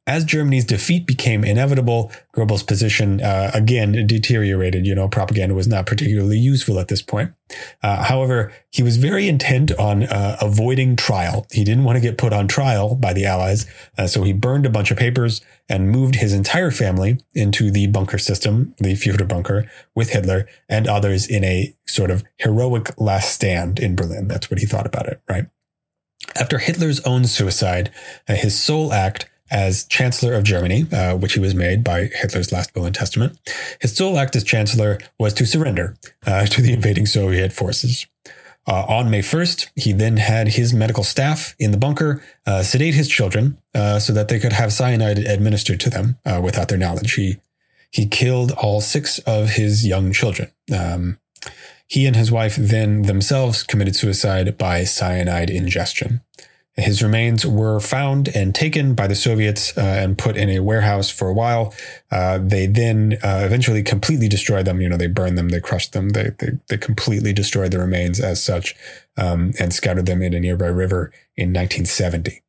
As 0.08 0.24
Germany's 0.24 0.64
defeat 0.64 1.06
became 1.06 1.44
inevitable, 1.44 2.14
Goebbels' 2.34 2.66
position 2.66 3.22
uh, 3.22 3.52
again 3.54 4.08
deteriorated. 4.08 4.88
You 4.88 4.96
know, 4.96 5.10
propaganda 5.10 5.54
was 5.54 5.68
not 5.68 5.86
particularly 5.86 6.38
useful 6.38 6.80
at 6.80 6.88
this 6.88 7.02
point. 7.02 7.34
Uh, 7.84 8.04
however, 8.04 8.54
he 8.72 8.82
was 8.82 8.96
very 8.96 9.28
intent 9.28 9.78
on 9.78 10.04
uh, 10.04 10.38
avoiding 10.40 10.96
trial. 10.96 11.46
He 11.52 11.66
didn't 11.66 11.84
want 11.84 11.98
to 11.98 12.02
get 12.02 12.18
put 12.18 12.32
on 12.32 12.48
trial 12.48 12.96
by 12.96 13.12
the 13.12 13.26
Allies, 13.26 13.66
uh, 13.98 14.08
so 14.08 14.24
he 14.24 14.32
burned 14.32 14.66
a 14.66 14.70
bunch 14.70 14.92
of 14.92 14.98
papers 14.98 15.42
and 15.68 15.92
moved 15.92 16.16
his 16.16 16.34
entire 16.34 16.72
family 16.72 17.20
into 17.36 17.70
the 17.70 17.88
bunker 17.88 18.18
system, 18.18 18.74
the 18.78 18.94
Führer 18.94 19.28
bunker, 19.28 19.70
with 19.94 20.12
Hitler 20.12 20.48
and 20.70 20.88
others 20.88 21.28
in 21.28 21.44
a 21.44 21.76
sort 21.86 22.12
of 22.12 22.24
heroic 22.38 22.98
last 22.98 23.34
stand 23.34 23.78
in 23.78 23.94
Berlin. 23.94 24.30
That's 24.30 24.50
what 24.50 24.62
he 24.62 24.66
thought 24.66 24.86
about 24.86 25.08
it, 25.08 25.22
right? 25.28 25.48
After 26.40 26.60
Hitler's 26.60 27.02
own 27.02 27.26
suicide, 27.26 27.92
uh, 28.30 28.36
his 28.36 28.58
sole 28.58 28.94
act 28.94 29.30
as 29.50 29.86
Chancellor 29.86 30.34
of 30.34 30.44
Germany, 30.44 30.86
uh, 30.92 31.16
which 31.16 31.34
he 31.34 31.40
was 31.40 31.56
made 31.56 31.84
by 31.84 32.10
Hitler's 32.14 32.52
last 32.52 32.74
will 32.76 32.86
and 32.86 32.96
testament. 32.96 33.38
His 33.80 33.96
sole 33.96 34.18
act 34.18 34.36
as 34.36 34.44
Chancellor 34.44 35.00
was 35.20 35.34
to 35.36 35.46
surrender 35.46 35.96
uh, 36.26 36.46
to 36.48 36.62
the 36.62 36.74
invading 36.74 37.06
Soviet 37.06 37.54
forces. 37.54 38.06
Uh, 38.68 38.84
on 38.90 39.10
May 39.10 39.22
1st, 39.22 39.70
he 39.76 39.94
then 39.94 40.18
had 40.18 40.50
his 40.50 40.74
medical 40.74 41.06
staff 41.06 41.56
in 41.58 41.72
the 41.72 41.78
bunker 41.78 42.22
uh, 42.46 42.64
sedate 42.64 42.96
his 42.96 43.08
children 43.08 43.58
uh, 43.74 43.98
so 43.98 44.12
that 44.12 44.28
they 44.28 44.40
could 44.40 44.52
have 44.52 44.74
cyanide 44.74 45.20
administered 45.20 45.80
to 45.80 45.90
them 45.90 46.18
uh, 46.26 46.42
without 46.44 46.68
their 46.68 46.78
knowledge. 46.78 47.14
He, 47.14 47.38
he 47.92 48.06
killed 48.06 48.52
all 48.52 48.82
six 48.82 49.20
of 49.20 49.52
his 49.52 49.88
young 49.88 50.12
children. 50.12 50.52
Um, 50.76 51.18
he 51.88 52.06
and 52.06 52.18
his 52.18 52.30
wife 52.30 52.58
then 52.58 53.04
themselves 53.04 53.64
committed 53.64 53.96
suicide 53.96 54.58
by 54.58 54.84
cyanide 54.84 55.50
ingestion. 55.50 56.20
His 56.80 57.02
remains 57.02 57.44
were 57.44 57.80
found 57.80 58.28
and 58.30 58.54
taken 58.54 58.94
by 58.94 59.08
the 59.08 59.16
Soviets 59.16 59.76
uh, 59.76 59.82
and 59.82 60.16
put 60.16 60.38
in 60.38 60.48
a 60.50 60.60
warehouse 60.60 61.10
for 61.10 61.28
a 61.28 61.34
while. 61.34 61.74
Uh, 62.12 62.38
they 62.38 62.68
then 62.68 63.18
uh, 63.24 63.42
eventually 63.44 63.82
completely 63.82 64.28
destroyed 64.28 64.66
them. 64.66 64.80
You 64.80 64.90
know, 64.90 64.98
they 64.98 65.08
burned 65.08 65.40
them, 65.40 65.50
they 65.50 65.60
crushed 65.60 65.94
them, 65.94 66.10
they 66.10 66.32
they, 66.38 66.52
they 66.68 66.78
completely 66.78 67.34
destroyed 67.34 67.72
the 67.72 67.80
remains 67.80 68.20
as 68.20 68.44
such, 68.44 68.76
um, 69.18 69.54
and 69.60 69.74
scattered 69.74 70.06
them 70.06 70.22
in 70.22 70.36
a 70.36 70.40
nearby 70.40 70.68
river 70.68 71.12
in 71.36 71.50
1970. 71.50 72.44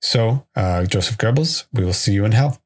So, 0.00 0.46
uh, 0.56 0.86
Joseph 0.86 1.18
Goebbels, 1.18 1.66
we 1.72 1.84
will 1.84 1.92
see 1.92 2.12
you 2.12 2.24
in 2.24 2.32
hell. 2.32 2.62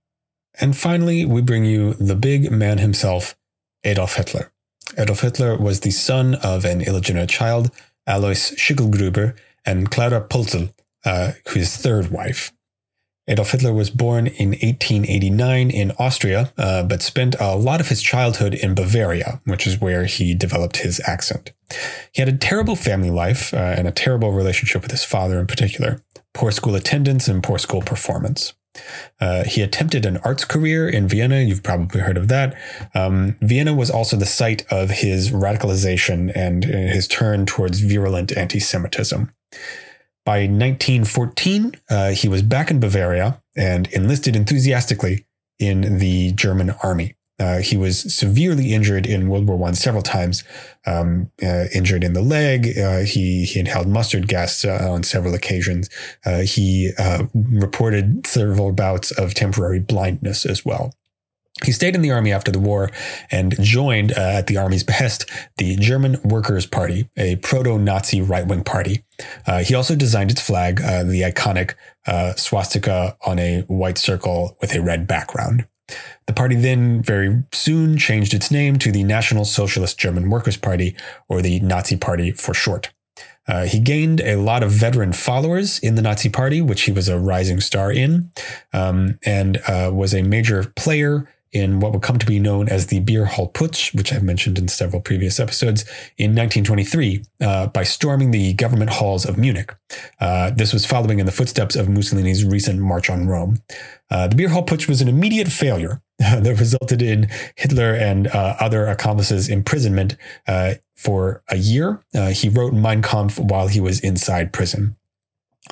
And 0.61 0.77
finally, 0.77 1.25
we 1.25 1.41
bring 1.41 1.65
you 1.65 1.95
the 1.95 2.17
big 2.17 2.53
man 2.53 2.79
himself, 2.79 3.37
Adolf 3.85 4.15
Hitler. 4.15 4.53
Adolf 4.97 5.21
Hitler 5.21 5.57
was 5.57 5.81
the 5.81 5.91
son 5.91 6.37
of 6.37 6.65
an 6.65 6.81
illegitimate 6.81 7.29
child, 7.29 7.71
Alois 8.07 8.53
Schicklgruber, 8.57 9.37
and 9.69 9.91
Clara 9.91 10.21
Pölzl, 10.21 10.73
uh, 11.05 11.33
his 11.53 11.77
third 11.77 12.11
wife. 12.11 12.53
Adolf 13.29 13.51
Hitler 13.51 13.75
was 13.75 13.91
born 13.91 14.27
in 14.27 14.51
1889 14.51 15.71
in 15.71 15.93
Austria, 15.99 16.51
uh, 16.57 16.83
but 16.83 17.03
spent 17.03 17.37
a 17.39 17.55
lot 17.55 17.79
of 17.79 17.89
his 17.89 18.01
childhood 18.01 18.55
in 18.55 18.75
Bavaria, 18.75 19.43
which 19.45 19.67
is 19.67 19.79
where 19.79 20.07
he 20.07 20.35
developed 20.35 20.79
his 20.79 20.99
accent. 21.07 21.53
He 22.13 22.23
had 22.23 22.31
a 22.31 22.39
terrible 22.39 22.75
family 22.75 23.11
life 23.11 23.53
uh, 23.53 23.59
and 23.59 23.87
a 23.87 23.93
terrible 23.93 24.33
relationship 24.33 24.81
with 24.81 24.91
his 24.91 25.05
father 25.05 25.39
in 25.39 25.47
particular, 25.47 26.03
poor 26.33 26.51
school 26.51 26.75
attendance 26.75 27.29
and 27.29 27.43
poor 27.43 27.59
school 27.59 27.83
performance. 27.83 28.55
Uh, 29.21 29.45
he 29.45 29.61
attempted 29.61 30.07
an 30.07 30.17
arts 30.19 30.47
career 30.47 30.89
in 30.89 31.09
Vienna. 31.09 31.41
You've 31.41 31.63
probably 31.63 32.01
heard 32.01 32.17
of 32.17 32.29
that. 32.29 32.57
Um, 32.95 33.37
Vienna 33.43 33.75
was 33.75 33.91
also 33.91 34.17
the 34.17 34.25
site 34.25 34.65
of 34.73 34.89
his 34.89 35.31
radicalization 35.31 36.33
and 36.35 36.65
uh, 36.65 36.69
his 36.69 37.07
turn 37.07 37.45
towards 37.45 37.81
virulent 37.81 38.35
anti 38.35 38.61
Semitism. 38.61 39.31
By 40.25 40.41
1914, 40.41 41.73
uh, 41.89 42.11
he 42.11 42.29
was 42.29 42.43
back 42.43 42.71
in 42.71 42.81
Bavaria 42.81 43.43
and 43.57 43.87
enlisted 43.89 44.37
enthusiastically 44.37 45.27
in 45.59 45.99
the 45.99 46.33
German 46.33 46.71
army. 46.83 47.15
Uh, 47.41 47.59
he 47.59 47.77
was 47.77 48.15
severely 48.15 48.75
injured 48.75 49.07
in 49.07 49.29
World 49.29 49.47
War 49.47 49.57
One 49.57 49.75
several 49.75 50.03
times, 50.03 50.43
um, 50.87 51.31
uh, 51.43 51.67
injured 51.73 52.03
in 52.03 52.13
the 52.13 52.21
leg. 52.21 52.77
Uh, 52.77 53.01
he 53.01 53.45
he 53.45 53.61
inhaled 53.61 53.87
mustard 53.87 54.27
gas 54.27 54.65
uh, 54.65 54.89
on 54.91 55.05
several 55.05 55.35
occasions. 55.35 55.89
Uh, 56.27 56.41
he 56.41 56.93
uh, 56.99 57.25
reported 57.35 58.27
several 58.27 58.73
bouts 58.73 59.13
of 59.13 59.35
temporary 59.35 59.79
blindness 59.79 60.45
as 60.45 60.65
well. 60.65 60.93
He 61.65 61.73
stayed 61.73 61.95
in 61.95 62.03
the 62.03 62.11
army 62.11 62.33
after 62.33 62.51
the 62.51 62.59
war 62.59 62.91
and 63.31 63.57
joined, 63.61 64.13
uh, 64.13 64.39
at 64.39 64.47
the 64.47 64.57
army's 64.57 64.85
behest, 64.85 65.29
the 65.57 65.77
German 65.77 66.19
Workers' 66.23 66.67
Party, 66.67 67.09
a 67.17 67.37
proto 67.37 67.79
Nazi 67.79 68.21
right 68.21 68.47
wing 68.47 68.65
party. 68.65 69.05
Uh, 69.47 69.59
he 69.59 69.75
also 69.75 69.97
designed 69.97 70.31
its 70.31 70.41
flag, 70.41 70.81
uh, 70.81 71.05
the 71.05 71.23
iconic 71.23 71.75
uh, 72.07 72.35
swastika 72.35 73.17
on 73.27 73.39
a 73.39 73.63
white 73.63 73.99
circle 73.99 74.57
with 74.61 74.75
a 74.75 74.81
red 74.81 75.07
background. 75.07 75.67
The 76.27 76.33
party 76.33 76.55
then 76.55 77.03
very 77.03 77.43
soon 77.53 77.97
changed 77.97 78.35
its 78.35 78.51
name 78.51 78.79
to 78.81 78.93
the 78.93 79.05
National 79.05 79.45
Socialist 79.45 79.99
German 79.99 80.31
Workers' 80.31 80.59
Party, 80.59 80.95
or 81.29 81.41
the 81.41 81.61
Nazi 81.61 81.97
Party 81.97 82.31
for 82.33 82.55
short. 82.55 82.91
Uh, 83.47 83.65
he 83.65 83.81
gained 83.81 84.21
a 84.21 84.37
lot 84.37 84.63
of 84.63 84.71
veteran 84.71 85.15
followers 85.15 85.79
in 85.79 85.95
the 85.95 86.03
Nazi 86.03 86.29
Party, 86.29 86.61
which 86.61 86.83
he 86.83 86.93
was 86.93 87.09
a 87.09 87.19
rising 87.19 87.61
star 87.61 87.91
in, 87.91 88.31
um, 88.75 89.19
and 89.25 89.57
uh, 89.67 89.91
was 89.93 90.15
a 90.15 90.23
major 90.23 90.71
player 90.77 91.27
in 91.53 91.81
what 91.81 91.93
would 91.93 92.03
come 92.03 92.19
to 92.19 92.27
be 92.27 92.39
known 92.39 92.69
as 92.69 92.87
the 92.87 93.01
Beer 93.01 93.25
Hall 93.25 93.51
Putsch, 93.51 93.95
which 93.95 94.13
I've 94.13 94.23
mentioned 94.23 94.59
in 94.59 94.69
several 94.69 95.01
previous 95.01 95.41
episodes, 95.41 95.83
in 96.17 96.35
1923 96.35 97.25
uh, 97.41 97.67
by 97.69 97.83
storming 97.83 98.31
the 98.31 98.53
government 98.55 98.91
halls 98.91 99.25
of 99.25 99.39
Munich. 99.39 99.75
Uh, 100.21 100.51
this 100.51 100.73
was 100.73 100.85
following 100.85 101.19
in 101.19 101.27
the 101.27 101.33
footsteps 101.33 101.77
of 101.77 101.89
Mussolini's 101.89 102.45
recent 102.45 102.81
march 102.81 103.09
on 103.09 103.27
Rome. 103.27 103.59
Uh, 104.11 104.29
the 104.29 104.37
Beer 104.37 104.49
Hall 104.49 104.65
Putsch 104.65 104.89
was 104.89 105.01
an 105.01 105.09
immediate 105.09 105.49
failure 105.49 106.03
that 106.19 106.59
resulted 106.59 107.01
in 107.01 107.29
Hitler 107.57 107.95
and 107.95 108.27
uh, 108.29 108.57
other 108.61 108.87
accomplices' 108.87 109.49
imprisonment 109.49 110.17
uh, 110.47 110.75
for 110.97 111.43
a 111.49 111.57
year. 111.57 112.03
Uh, 112.15 112.29
he 112.29 112.49
wrote 112.49 112.73
Mein 112.73 113.03
Kampf 113.03 113.39
while 113.39 113.69
he 113.69 113.81
was 113.81 114.01
inside 114.01 114.53
prison. 114.53 114.97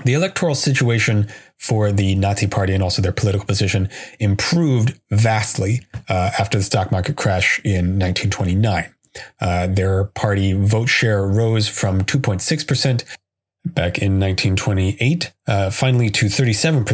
The 0.04 0.14
electoral 0.14 0.54
situation 0.54 1.28
for 1.58 1.90
the 1.90 2.14
Nazi 2.14 2.46
Party 2.46 2.74
and 2.74 2.82
also 2.82 3.02
their 3.02 3.12
political 3.12 3.46
position 3.46 3.88
improved 4.20 4.98
vastly 5.10 5.80
uh, 6.08 6.30
after 6.38 6.58
the 6.58 6.64
stock 6.64 6.92
market 6.92 7.16
crash 7.16 7.60
in 7.64 7.98
1929. 7.98 8.94
Uh, 9.40 9.66
their 9.66 10.04
party 10.04 10.52
vote 10.52 10.88
share 10.88 11.26
rose 11.26 11.68
from 11.68 12.02
2.6% 12.02 13.04
back 13.64 13.98
in 13.98 14.20
1928, 14.20 15.32
uh, 15.46 15.70
finally 15.70 16.10
to 16.10 16.26
37% 16.26 16.84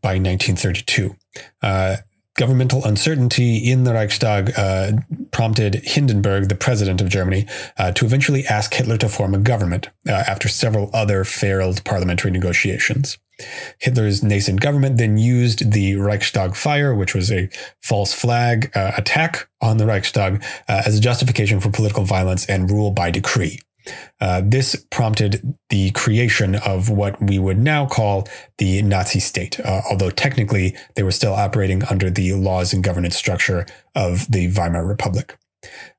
by 0.00 0.18
1932. 0.18 1.14
Governmental 2.36 2.84
uncertainty 2.84 3.56
in 3.56 3.84
the 3.84 3.94
Reichstag 3.94 4.52
uh, 4.58 4.92
prompted 5.30 5.76
Hindenburg, 5.76 6.48
the 6.48 6.54
president 6.54 7.00
of 7.00 7.08
Germany, 7.08 7.46
uh, 7.78 7.92
to 7.92 8.04
eventually 8.04 8.44
ask 8.46 8.74
Hitler 8.74 8.98
to 8.98 9.08
form 9.08 9.34
a 9.34 9.38
government 9.38 9.88
uh, 10.06 10.12
after 10.12 10.46
several 10.46 10.90
other 10.92 11.24
failed 11.24 11.82
parliamentary 11.84 12.30
negotiations. 12.30 13.16
Hitler's 13.78 14.22
nascent 14.22 14.60
government 14.60 14.98
then 14.98 15.18
used 15.18 15.72
the 15.72 15.96
Reichstag 15.96 16.54
fire, 16.54 16.94
which 16.94 17.14
was 17.14 17.30
a 17.30 17.48
false 17.82 18.12
flag 18.12 18.70
uh, 18.74 18.92
attack 18.96 19.48
on 19.60 19.78
the 19.78 19.86
Reichstag, 19.86 20.42
uh, 20.68 20.82
as 20.86 20.96
a 20.96 21.00
justification 21.00 21.60
for 21.60 21.70
political 21.70 22.04
violence 22.04 22.46
and 22.46 22.70
rule 22.70 22.90
by 22.90 23.10
decree. 23.10 23.60
Uh, 24.20 24.42
this 24.44 24.86
prompted 24.90 25.56
the 25.70 25.90
creation 25.92 26.54
of 26.56 26.88
what 26.90 27.20
we 27.22 27.38
would 27.38 27.58
now 27.58 27.86
call 27.86 28.26
the 28.58 28.82
Nazi 28.82 29.20
state, 29.20 29.60
uh, 29.60 29.82
although 29.90 30.10
technically 30.10 30.76
they 30.94 31.02
were 31.02 31.10
still 31.10 31.34
operating 31.34 31.84
under 31.84 32.10
the 32.10 32.32
laws 32.34 32.72
and 32.72 32.82
governance 32.82 33.16
structure 33.16 33.66
of 33.94 34.30
the 34.30 34.48
Weimar 34.48 34.84
Republic. 34.84 35.38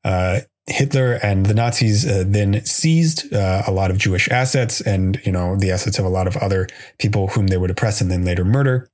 Uh, 0.03 0.41
Hitler 0.67 1.13
and 1.23 1.45
the 1.45 1.53
Nazis 1.53 2.05
uh, 2.05 2.25
then 2.27 2.63
seized 2.65 3.33
uh, 3.33 3.63
a 3.65 3.71
lot 3.71 3.89
of 3.89 3.97
Jewish 3.97 4.29
assets 4.29 4.81
and, 4.81 5.19
you 5.23 5.31
know, 5.31 5.55
the 5.55 5.71
assets 5.71 5.97
of 5.97 6.03
a 6.03 6.09
lot 6.09 6.27
of 6.27 6.35
other 6.37 6.67
people 6.99 7.27
whom 7.29 7.47
they 7.47 7.57
would 7.57 7.71
oppress 7.71 8.01
and 8.01 8.11
then 8.11 8.25
later 8.25 8.43
murder 8.43 8.89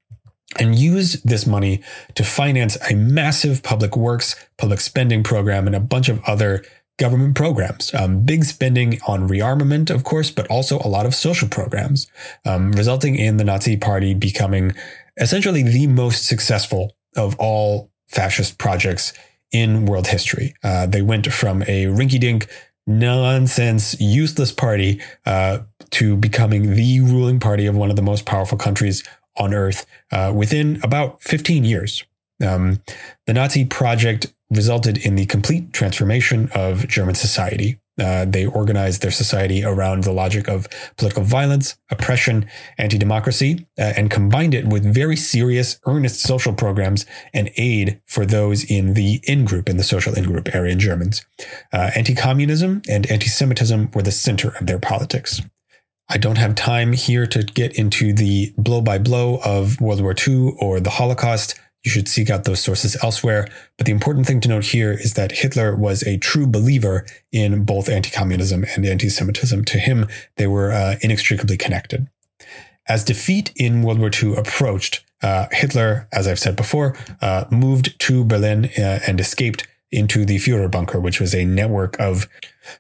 and 0.59 0.75
used 0.75 1.27
this 1.27 1.47
money 1.47 1.81
to 2.15 2.23
finance 2.23 2.77
a 2.89 2.95
massive 2.95 3.63
public 3.63 3.97
works, 3.97 4.35
public 4.57 4.79
spending 4.79 5.23
program, 5.23 5.65
and 5.65 5.75
a 5.75 5.79
bunch 5.79 6.09
of 6.09 6.21
other 6.25 6.63
government 6.97 7.35
programs. 7.35 7.93
Um, 7.93 8.21
big 8.21 8.43
spending 8.43 8.99
on 9.07 9.27
rearmament, 9.27 9.89
of 9.89 10.03
course, 10.03 10.29
but 10.31 10.47
also 10.47 10.79
a 10.79 10.87
lot 10.87 11.05
of 11.05 11.15
social 11.15 11.47
programs, 11.47 12.07
um, 12.45 12.71
resulting 12.73 13.15
in 13.15 13.37
the 13.37 13.43
Nazi 13.43 13.77
Party 13.77 14.13
becoming 14.13 14.73
essentially 15.17 15.63
the 15.63 15.87
most 15.87 16.25
successful 16.25 16.93
of 17.15 17.35
all 17.39 17.91
fascist 18.07 18.57
projects 18.57 19.13
in 19.51 19.85
world 19.85 20.07
history. 20.07 20.55
Uh, 20.63 20.85
they 20.85 21.01
went 21.01 21.31
from 21.31 21.61
a 21.63 21.85
rinky 21.85 22.19
dink, 22.19 22.47
nonsense, 22.85 23.99
useless 23.99 24.51
party 24.51 25.01
uh, 25.25 25.59
to 25.91 26.17
becoming 26.17 26.75
the 26.75 26.99
ruling 26.99 27.39
party 27.39 27.65
of 27.65 27.75
one 27.75 27.89
of 27.89 27.95
the 27.95 28.01
most 28.01 28.25
powerful 28.25 28.57
countries 28.57 29.03
on 29.37 29.53
earth 29.53 29.85
uh, 30.11 30.31
within 30.35 30.79
about 30.83 31.21
15 31.21 31.63
years. 31.63 32.03
Um, 32.41 32.81
the 33.27 33.33
Nazi 33.33 33.65
project 33.65 34.27
resulted 34.49 34.97
in 34.97 35.15
the 35.15 35.25
complete 35.25 35.73
transformation 35.73 36.49
of 36.53 36.87
German 36.87 37.15
society. 37.15 37.79
Uh, 37.99 38.25
they 38.25 38.45
organized 38.45 39.03
their 39.03 39.11
society 39.11 39.63
around 39.63 40.03
the 40.03 40.11
logic 40.11 40.47
of 40.47 40.67
political 40.97 41.23
violence, 41.23 41.77
oppression, 41.91 42.47
anti 42.79 42.97
democracy, 42.97 43.67
uh, 43.77 43.93
and 43.95 44.09
combined 44.09 44.55
it 44.55 44.65
with 44.65 44.83
very 44.83 45.15
serious, 45.15 45.79
earnest 45.85 46.19
social 46.19 46.53
programs 46.53 47.05
and 47.33 47.51
aid 47.55 48.01
for 48.07 48.25
those 48.25 48.63
in 48.63 48.95
the 48.95 49.19
in 49.27 49.45
group, 49.45 49.69
in 49.69 49.77
the 49.77 49.83
social 49.83 50.15
in 50.15 50.23
group, 50.23 50.49
Aryan 50.55 50.79
Germans. 50.79 51.23
Uh, 51.71 51.91
anti 51.95 52.15
communism 52.15 52.81
and 52.89 53.09
anti 53.11 53.27
Semitism 53.27 53.91
were 53.93 54.01
the 54.01 54.11
center 54.11 54.49
of 54.59 54.65
their 54.65 54.79
politics. 54.79 55.41
I 56.09 56.17
don't 56.17 56.37
have 56.37 56.55
time 56.55 56.93
here 56.93 57.27
to 57.27 57.43
get 57.43 57.77
into 57.77 58.11
the 58.11 58.53
blow 58.57 58.81
by 58.81 58.97
blow 58.97 59.39
of 59.45 59.79
World 59.79 60.01
War 60.01 60.15
II 60.15 60.53
or 60.59 60.79
the 60.79 60.89
Holocaust. 60.89 61.59
You 61.83 61.91
should 61.91 62.07
seek 62.07 62.29
out 62.29 62.45
those 62.45 62.61
sources 62.61 62.95
elsewhere. 63.03 63.47
But 63.77 63.85
the 63.85 63.91
important 63.91 64.25
thing 64.25 64.39
to 64.41 64.49
note 64.49 64.65
here 64.65 64.91
is 64.91 65.13
that 65.13 65.33
Hitler 65.33 65.75
was 65.75 66.03
a 66.03 66.17
true 66.17 66.47
believer 66.47 67.05
in 67.31 67.65
both 67.65 67.89
anti 67.89 68.09
communism 68.09 68.65
and 68.75 68.85
anti 68.85 69.09
Semitism. 69.09 69.65
To 69.65 69.77
him, 69.77 70.07
they 70.37 70.47
were 70.47 70.71
uh, 70.71 70.95
inextricably 71.01 71.57
connected. 71.57 72.07
As 72.87 73.03
defeat 73.03 73.51
in 73.55 73.81
World 73.81 73.99
War 73.99 74.11
II 74.11 74.35
approached, 74.35 75.03
uh, 75.21 75.47
Hitler, 75.51 76.07
as 76.11 76.27
I've 76.27 76.39
said 76.39 76.55
before, 76.55 76.97
uh, 77.21 77.45
moved 77.49 77.97
to 77.99 78.25
Berlin 78.25 78.69
uh, 78.77 78.99
and 79.07 79.19
escaped 79.19 79.67
into 79.93 80.25
the 80.25 80.37
Führer 80.37 80.69
bunker, 80.69 80.99
which 80.99 81.19
was 81.19 81.33
a 81.33 81.45
network 81.45 81.99
of 81.99 82.27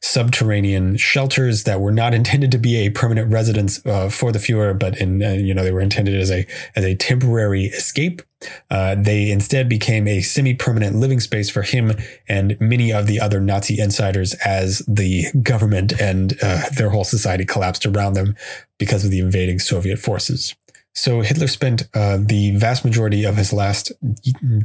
subterranean 0.01 0.97
shelters 0.97 1.63
that 1.63 1.79
were 1.79 1.91
not 1.91 2.13
intended 2.19 2.51
to 2.51 2.57
be 2.57 2.77
a 2.77 2.89
permanent 2.89 3.31
residence 3.31 3.85
uh, 3.85 4.09
for 4.09 4.31
the 4.31 4.39
Führer, 4.39 4.77
but 4.77 4.97
in 4.99 5.23
uh, 5.23 5.31
you 5.31 5.53
know 5.53 5.63
they 5.63 5.71
were 5.71 5.81
intended 5.81 6.19
as 6.19 6.31
a 6.31 6.45
as 6.75 6.83
a 6.83 6.95
temporary 6.95 7.65
escape. 7.65 8.21
Uh, 8.69 8.95
they 8.95 9.31
instead 9.31 9.69
became 9.69 10.05
a 10.05 10.19
semi-permanent 10.19 10.97
living 10.97 11.21
space 11.21 11.49
for 11.49 11.61
him 11.61 11.93
and 12.27 12.59
many 12.59 12.91
of 12.91 13.07
the 13.07 13.17
other 13.17 13.39
Nazi 13.39 13.79
insiders 13.79 14.33
as 14.45 14.79
the 14.79 15.27
government 15.41 15.93
and 16.01 16.33
uh, 16.41 16.63
their 16.75 16.89
whole 16.89 17.05
society 17.05 17.45
collapsed 17.45 17.85
around 17.85 18.15
them 18.15 18.35
because 18.77 19.05
of 19.05 19.11
the 19.11 19.19
invading 19.19 19.59
Soviet 19.59 19.97
forces. 19.97 20.55
So 20.93 21.21
Hitler 21.21 21.47
spent 21.47 21.87
uh, 21.93 22.17
the 22.19 22.51
vast 22.57 22.83
majority 22.83 23.23
of 23.23 23.37
his 23.37 23.53
last 23.53 23.91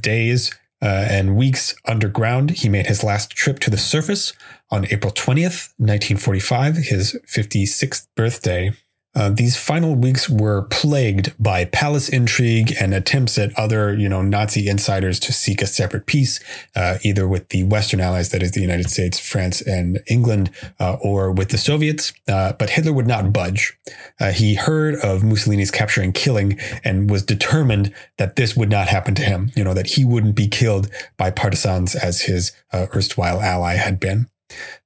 days 0.00 0.52
uh, 0.80 1.06
and 1.08 1.36
weeks 1.36 1.74
underground. 1.84 2.50
He 2.50 2.68
made 2.68 2.86
his 2.86 3.02
last 3.02 3.30
trip 3.30 3.58
to 3.60 3.70
the 3.70 3.78
surface 3.78 4.32
on 4.70 4.86
April 4.90 5.12
20th, 5.12 5.72
1945, 5.78 6.76
his 6.76 7.18
56th 7.26 8.06
birthday. 8.14 8.72
Uh, 9.18 9.30
these 9.30 9.56
final 9.56 9.96
weeks 9.96 10.30
were 10.30 10.62
plagued 10.62 11.34
by 11.42 11.64
palace 11.64 12.08
intrigue 12.08 12.72
and 12.80 12.94
attempts 12.94 13.36
at 13.36 13.52
other, 13.58 13.92
you 13.92 14.08
know, 14.08 14.22
Nazi 14.22 14.68
insiders 14.68 15.18
to 15.18 15.32
seek 15.32 15.60
a 15.60 15.66
separate 15.66 16.06
peace, 16.06 16.38
uh, 16.76 16.98
either 17.02 17.26
with 17.26 17.48
the 17.48 17.64
Western 17.64 18.00
allies, 18.00 18.28
that 18.28 18.44
is 18.44 18.52
the 18.52 18.60
United 18.60 18.88
States, 18.88 19.18
France, 19.18 19.60
and 19.60 19.98
England, 20.06 20.52
uh, 20.78 20.98
or 21.02 21.32
with 21.32 21.48
the 21.48 21.58
Soviets. 21.58 22.12
Uh, 22.28 22.52
but 22.52 22.70
Hitler 22.70 22.92
would 22.92 23.08
not 23.08 23.32
budge. 23.32 23.76
Uh, 24.20 24.30
he 24.30 24.54
heard 24.54 24.94
of 24.96 25.24
Mussolini's 25.24 25.72
capture 25.72 26.00
and 26.00 26.14
killing 26.14 26.56
and 26.84 27.10
was 27.10 27.24
determined 27.24 27.92
that 28.18 28.36
this 28.36 28.56
would 28.56 28.70
not 28.70 28.86
happen 28.86 29.16
to 29.16 29.22
him. 29.22 29.50
You 29.56 29.64
know, 29.64 29.74
that 29.74 29.88
he 29.88 30.04
wouldn't 30.04 30.36
be 30.36 30.46
killed 30.46 30.88
by 31.16 31.32
partisans 31.32 31.96
as 31.96 32.22
his 32.22 32.52
erstwhile 32.72 33.40
ally 33.40 33.74
had 33.74 33.98
been. 33.98 34.28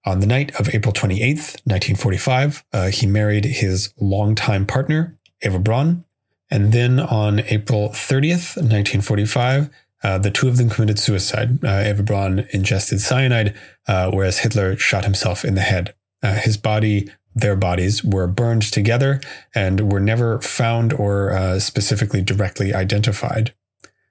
On 0.05 0.21
the 0.21 0.27
night 0.27 0.55
of 0.59 0.75
April 0.75 0.93
28th, 0.93 1.61
1945, 1.65 2.65
uh, 2.73 2.87
he 2.89 3.07
married 3.07 3.45
his 3.45 3.93
longtime 4.01 4.67
partner, 4.67 5.19
Eva 5.43 5.59
Braun. 5.59 6.05
And 6.51 6.73
then 6.73 7.01
on 7.01 7.41
April 7.41 7.91
30th, 7.91 8.57
1945, 8.57 9.71
uh, 10.03 10.19
the 10.19 10.31
two 10.31 10.49
of 10.49 10.57
them 10.57 10.69
committed 10.69 10.99
suicide. 10.99 11.65
Uh, 11.65 11.85
Eva 11.87 12.03
Braun 12.03 12.47
ingested 12.53 13.01
cyanide, 13.01 13.55
uh, 13.87 14.11
whereas 14.11 14.39
Hitler 14.39 14.77
shot 14.77 15.05
himself 15.05 15.45
in 15.45 15.55
the 15.55 15.61
head. 15.61 15.95
Uh, 16.23 16.35
his 16.35 16.57
body, 16.57 17.09
their 17.35 17.57
bodies, 17.57 18.05
were 18.05 18.27
burned 18.27 18.63
together 18.63 19.21
and 19.55 19.93
were 19.93 20.01
never 20.01 20.41
found 20.41 20.93
or 20.93 21.31
uh, 21.31 21.59
specifically 21.59 22.21
directly 22.21 22.75
identified. 22.75 23.55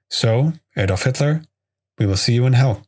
So, 0.08 0.54
Adolf 0.76 1.04
Hitler, 1.04 1.42
we 1.98 2.06
will 2.06 2.16
see 2.16 2.34
you 2.34 2.46
in 2.46 2.54
hell. 2.54 2.86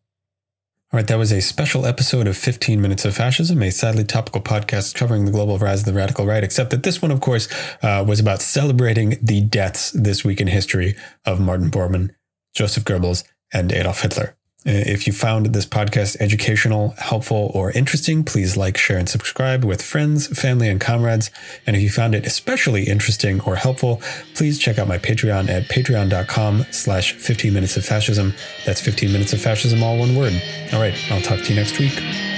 All 0.95 0.99
right, 0.99 1.09
that 1.09 1.19
was 1.19 1.33
a 1.33 1.43
special 1.43 1.87
episode 1.87 2.29
of 2.29 2.37
15 2.37 2.81
Minutes 2.81 3.05
of 3.05 3.17
Fascism, 3.17 3.61
a 3.65 3.73
sadly 3.73 4.05
topical 4.05 4.41
podcast 4.41 4.95
covering 4.95 5.25
the 5.25 5.33
global 5.33 5.59
rise 5.59 5.81
of 5.81 5.87
the 5.87 5.93
radical 5.93 6.25
right, 6.25 6.45
except 6.45 6.71
that 6.71 6.85
this 6.85 7.03
one, 7.03 7.11
of 7.11 7.21
course, 7.21 7.49
uh, 7.83 8.05
was 8.07 8.21
about 8.21 8.41
celebrating 8.41 9.19
the 9.21 9.41
deaths 9.41 9.91
this 9.91 10.25
week 10.25 10.41
in 10.41 10.47
history 10.47 10.95
of 11.25 11.41
Martin 11.41 11.69
Bormann, 11.69 12.15
Joseph 12.55 12.85
Goebbels, 12.85 13.25
and 13.53 13.73
Adolf 13.73 14.03
Hitler. 14.03 14.37
Uh, 14.67 14.73
if 14.73 15.07
you 15.07 15.13
found 15.13 15.47
this 15.47 15.67
podcast 15.67 16.17
educational, 16.21 16.95
helpful, 16.99 17.51
or 17.55 17.71
interesting, 17.73 18.25
please 18.25 18.57
like, 18.57 18.79
share, 18.79 18.97
and 18.97 19.09
subscribe 19.09 19.65
with 19.65 19.83
friends, 19.83 20.27
family, 20.27 20.69
and 20.69 20.81
comrades. 20.81 21.31
And 21.67 21.77
if 21.77 21.83
you 21.83 21.91
found 21.91 22.15
it 22.15 22.27
especially 22.27 22.85
interesting 22.85 23.41
or 23.43 23.57
helpful, 23.57 24.01
please 24.35 24.59
check 24.59 24.79
out 24.79 24.89
my 24.89 24.99
Patreon 24.99 25.49
at 25.51 25.65
patreon.com 25.65 26.67
slash 26.71 27.13
15 27.13 27.53
minutes 27.53 27.77
of 27.77 27.85
fascism. 27.85 28.33
That's 28.65 28.81
15 28.81 29.13
minutes 29.13 29.33
of 29.35 29.41
fascism, 29.43 29.83
all 29.83 29.99
one 29.99 30.17
word. 30.17 30.33
All 30.73 30.81
right, 30.81 30.95
I'll 31.11 31.21
talk 31.21 31.41
to 31.41 31.49
you 31.51 31.57
next 31.57 31.79
week. 31.79 32.34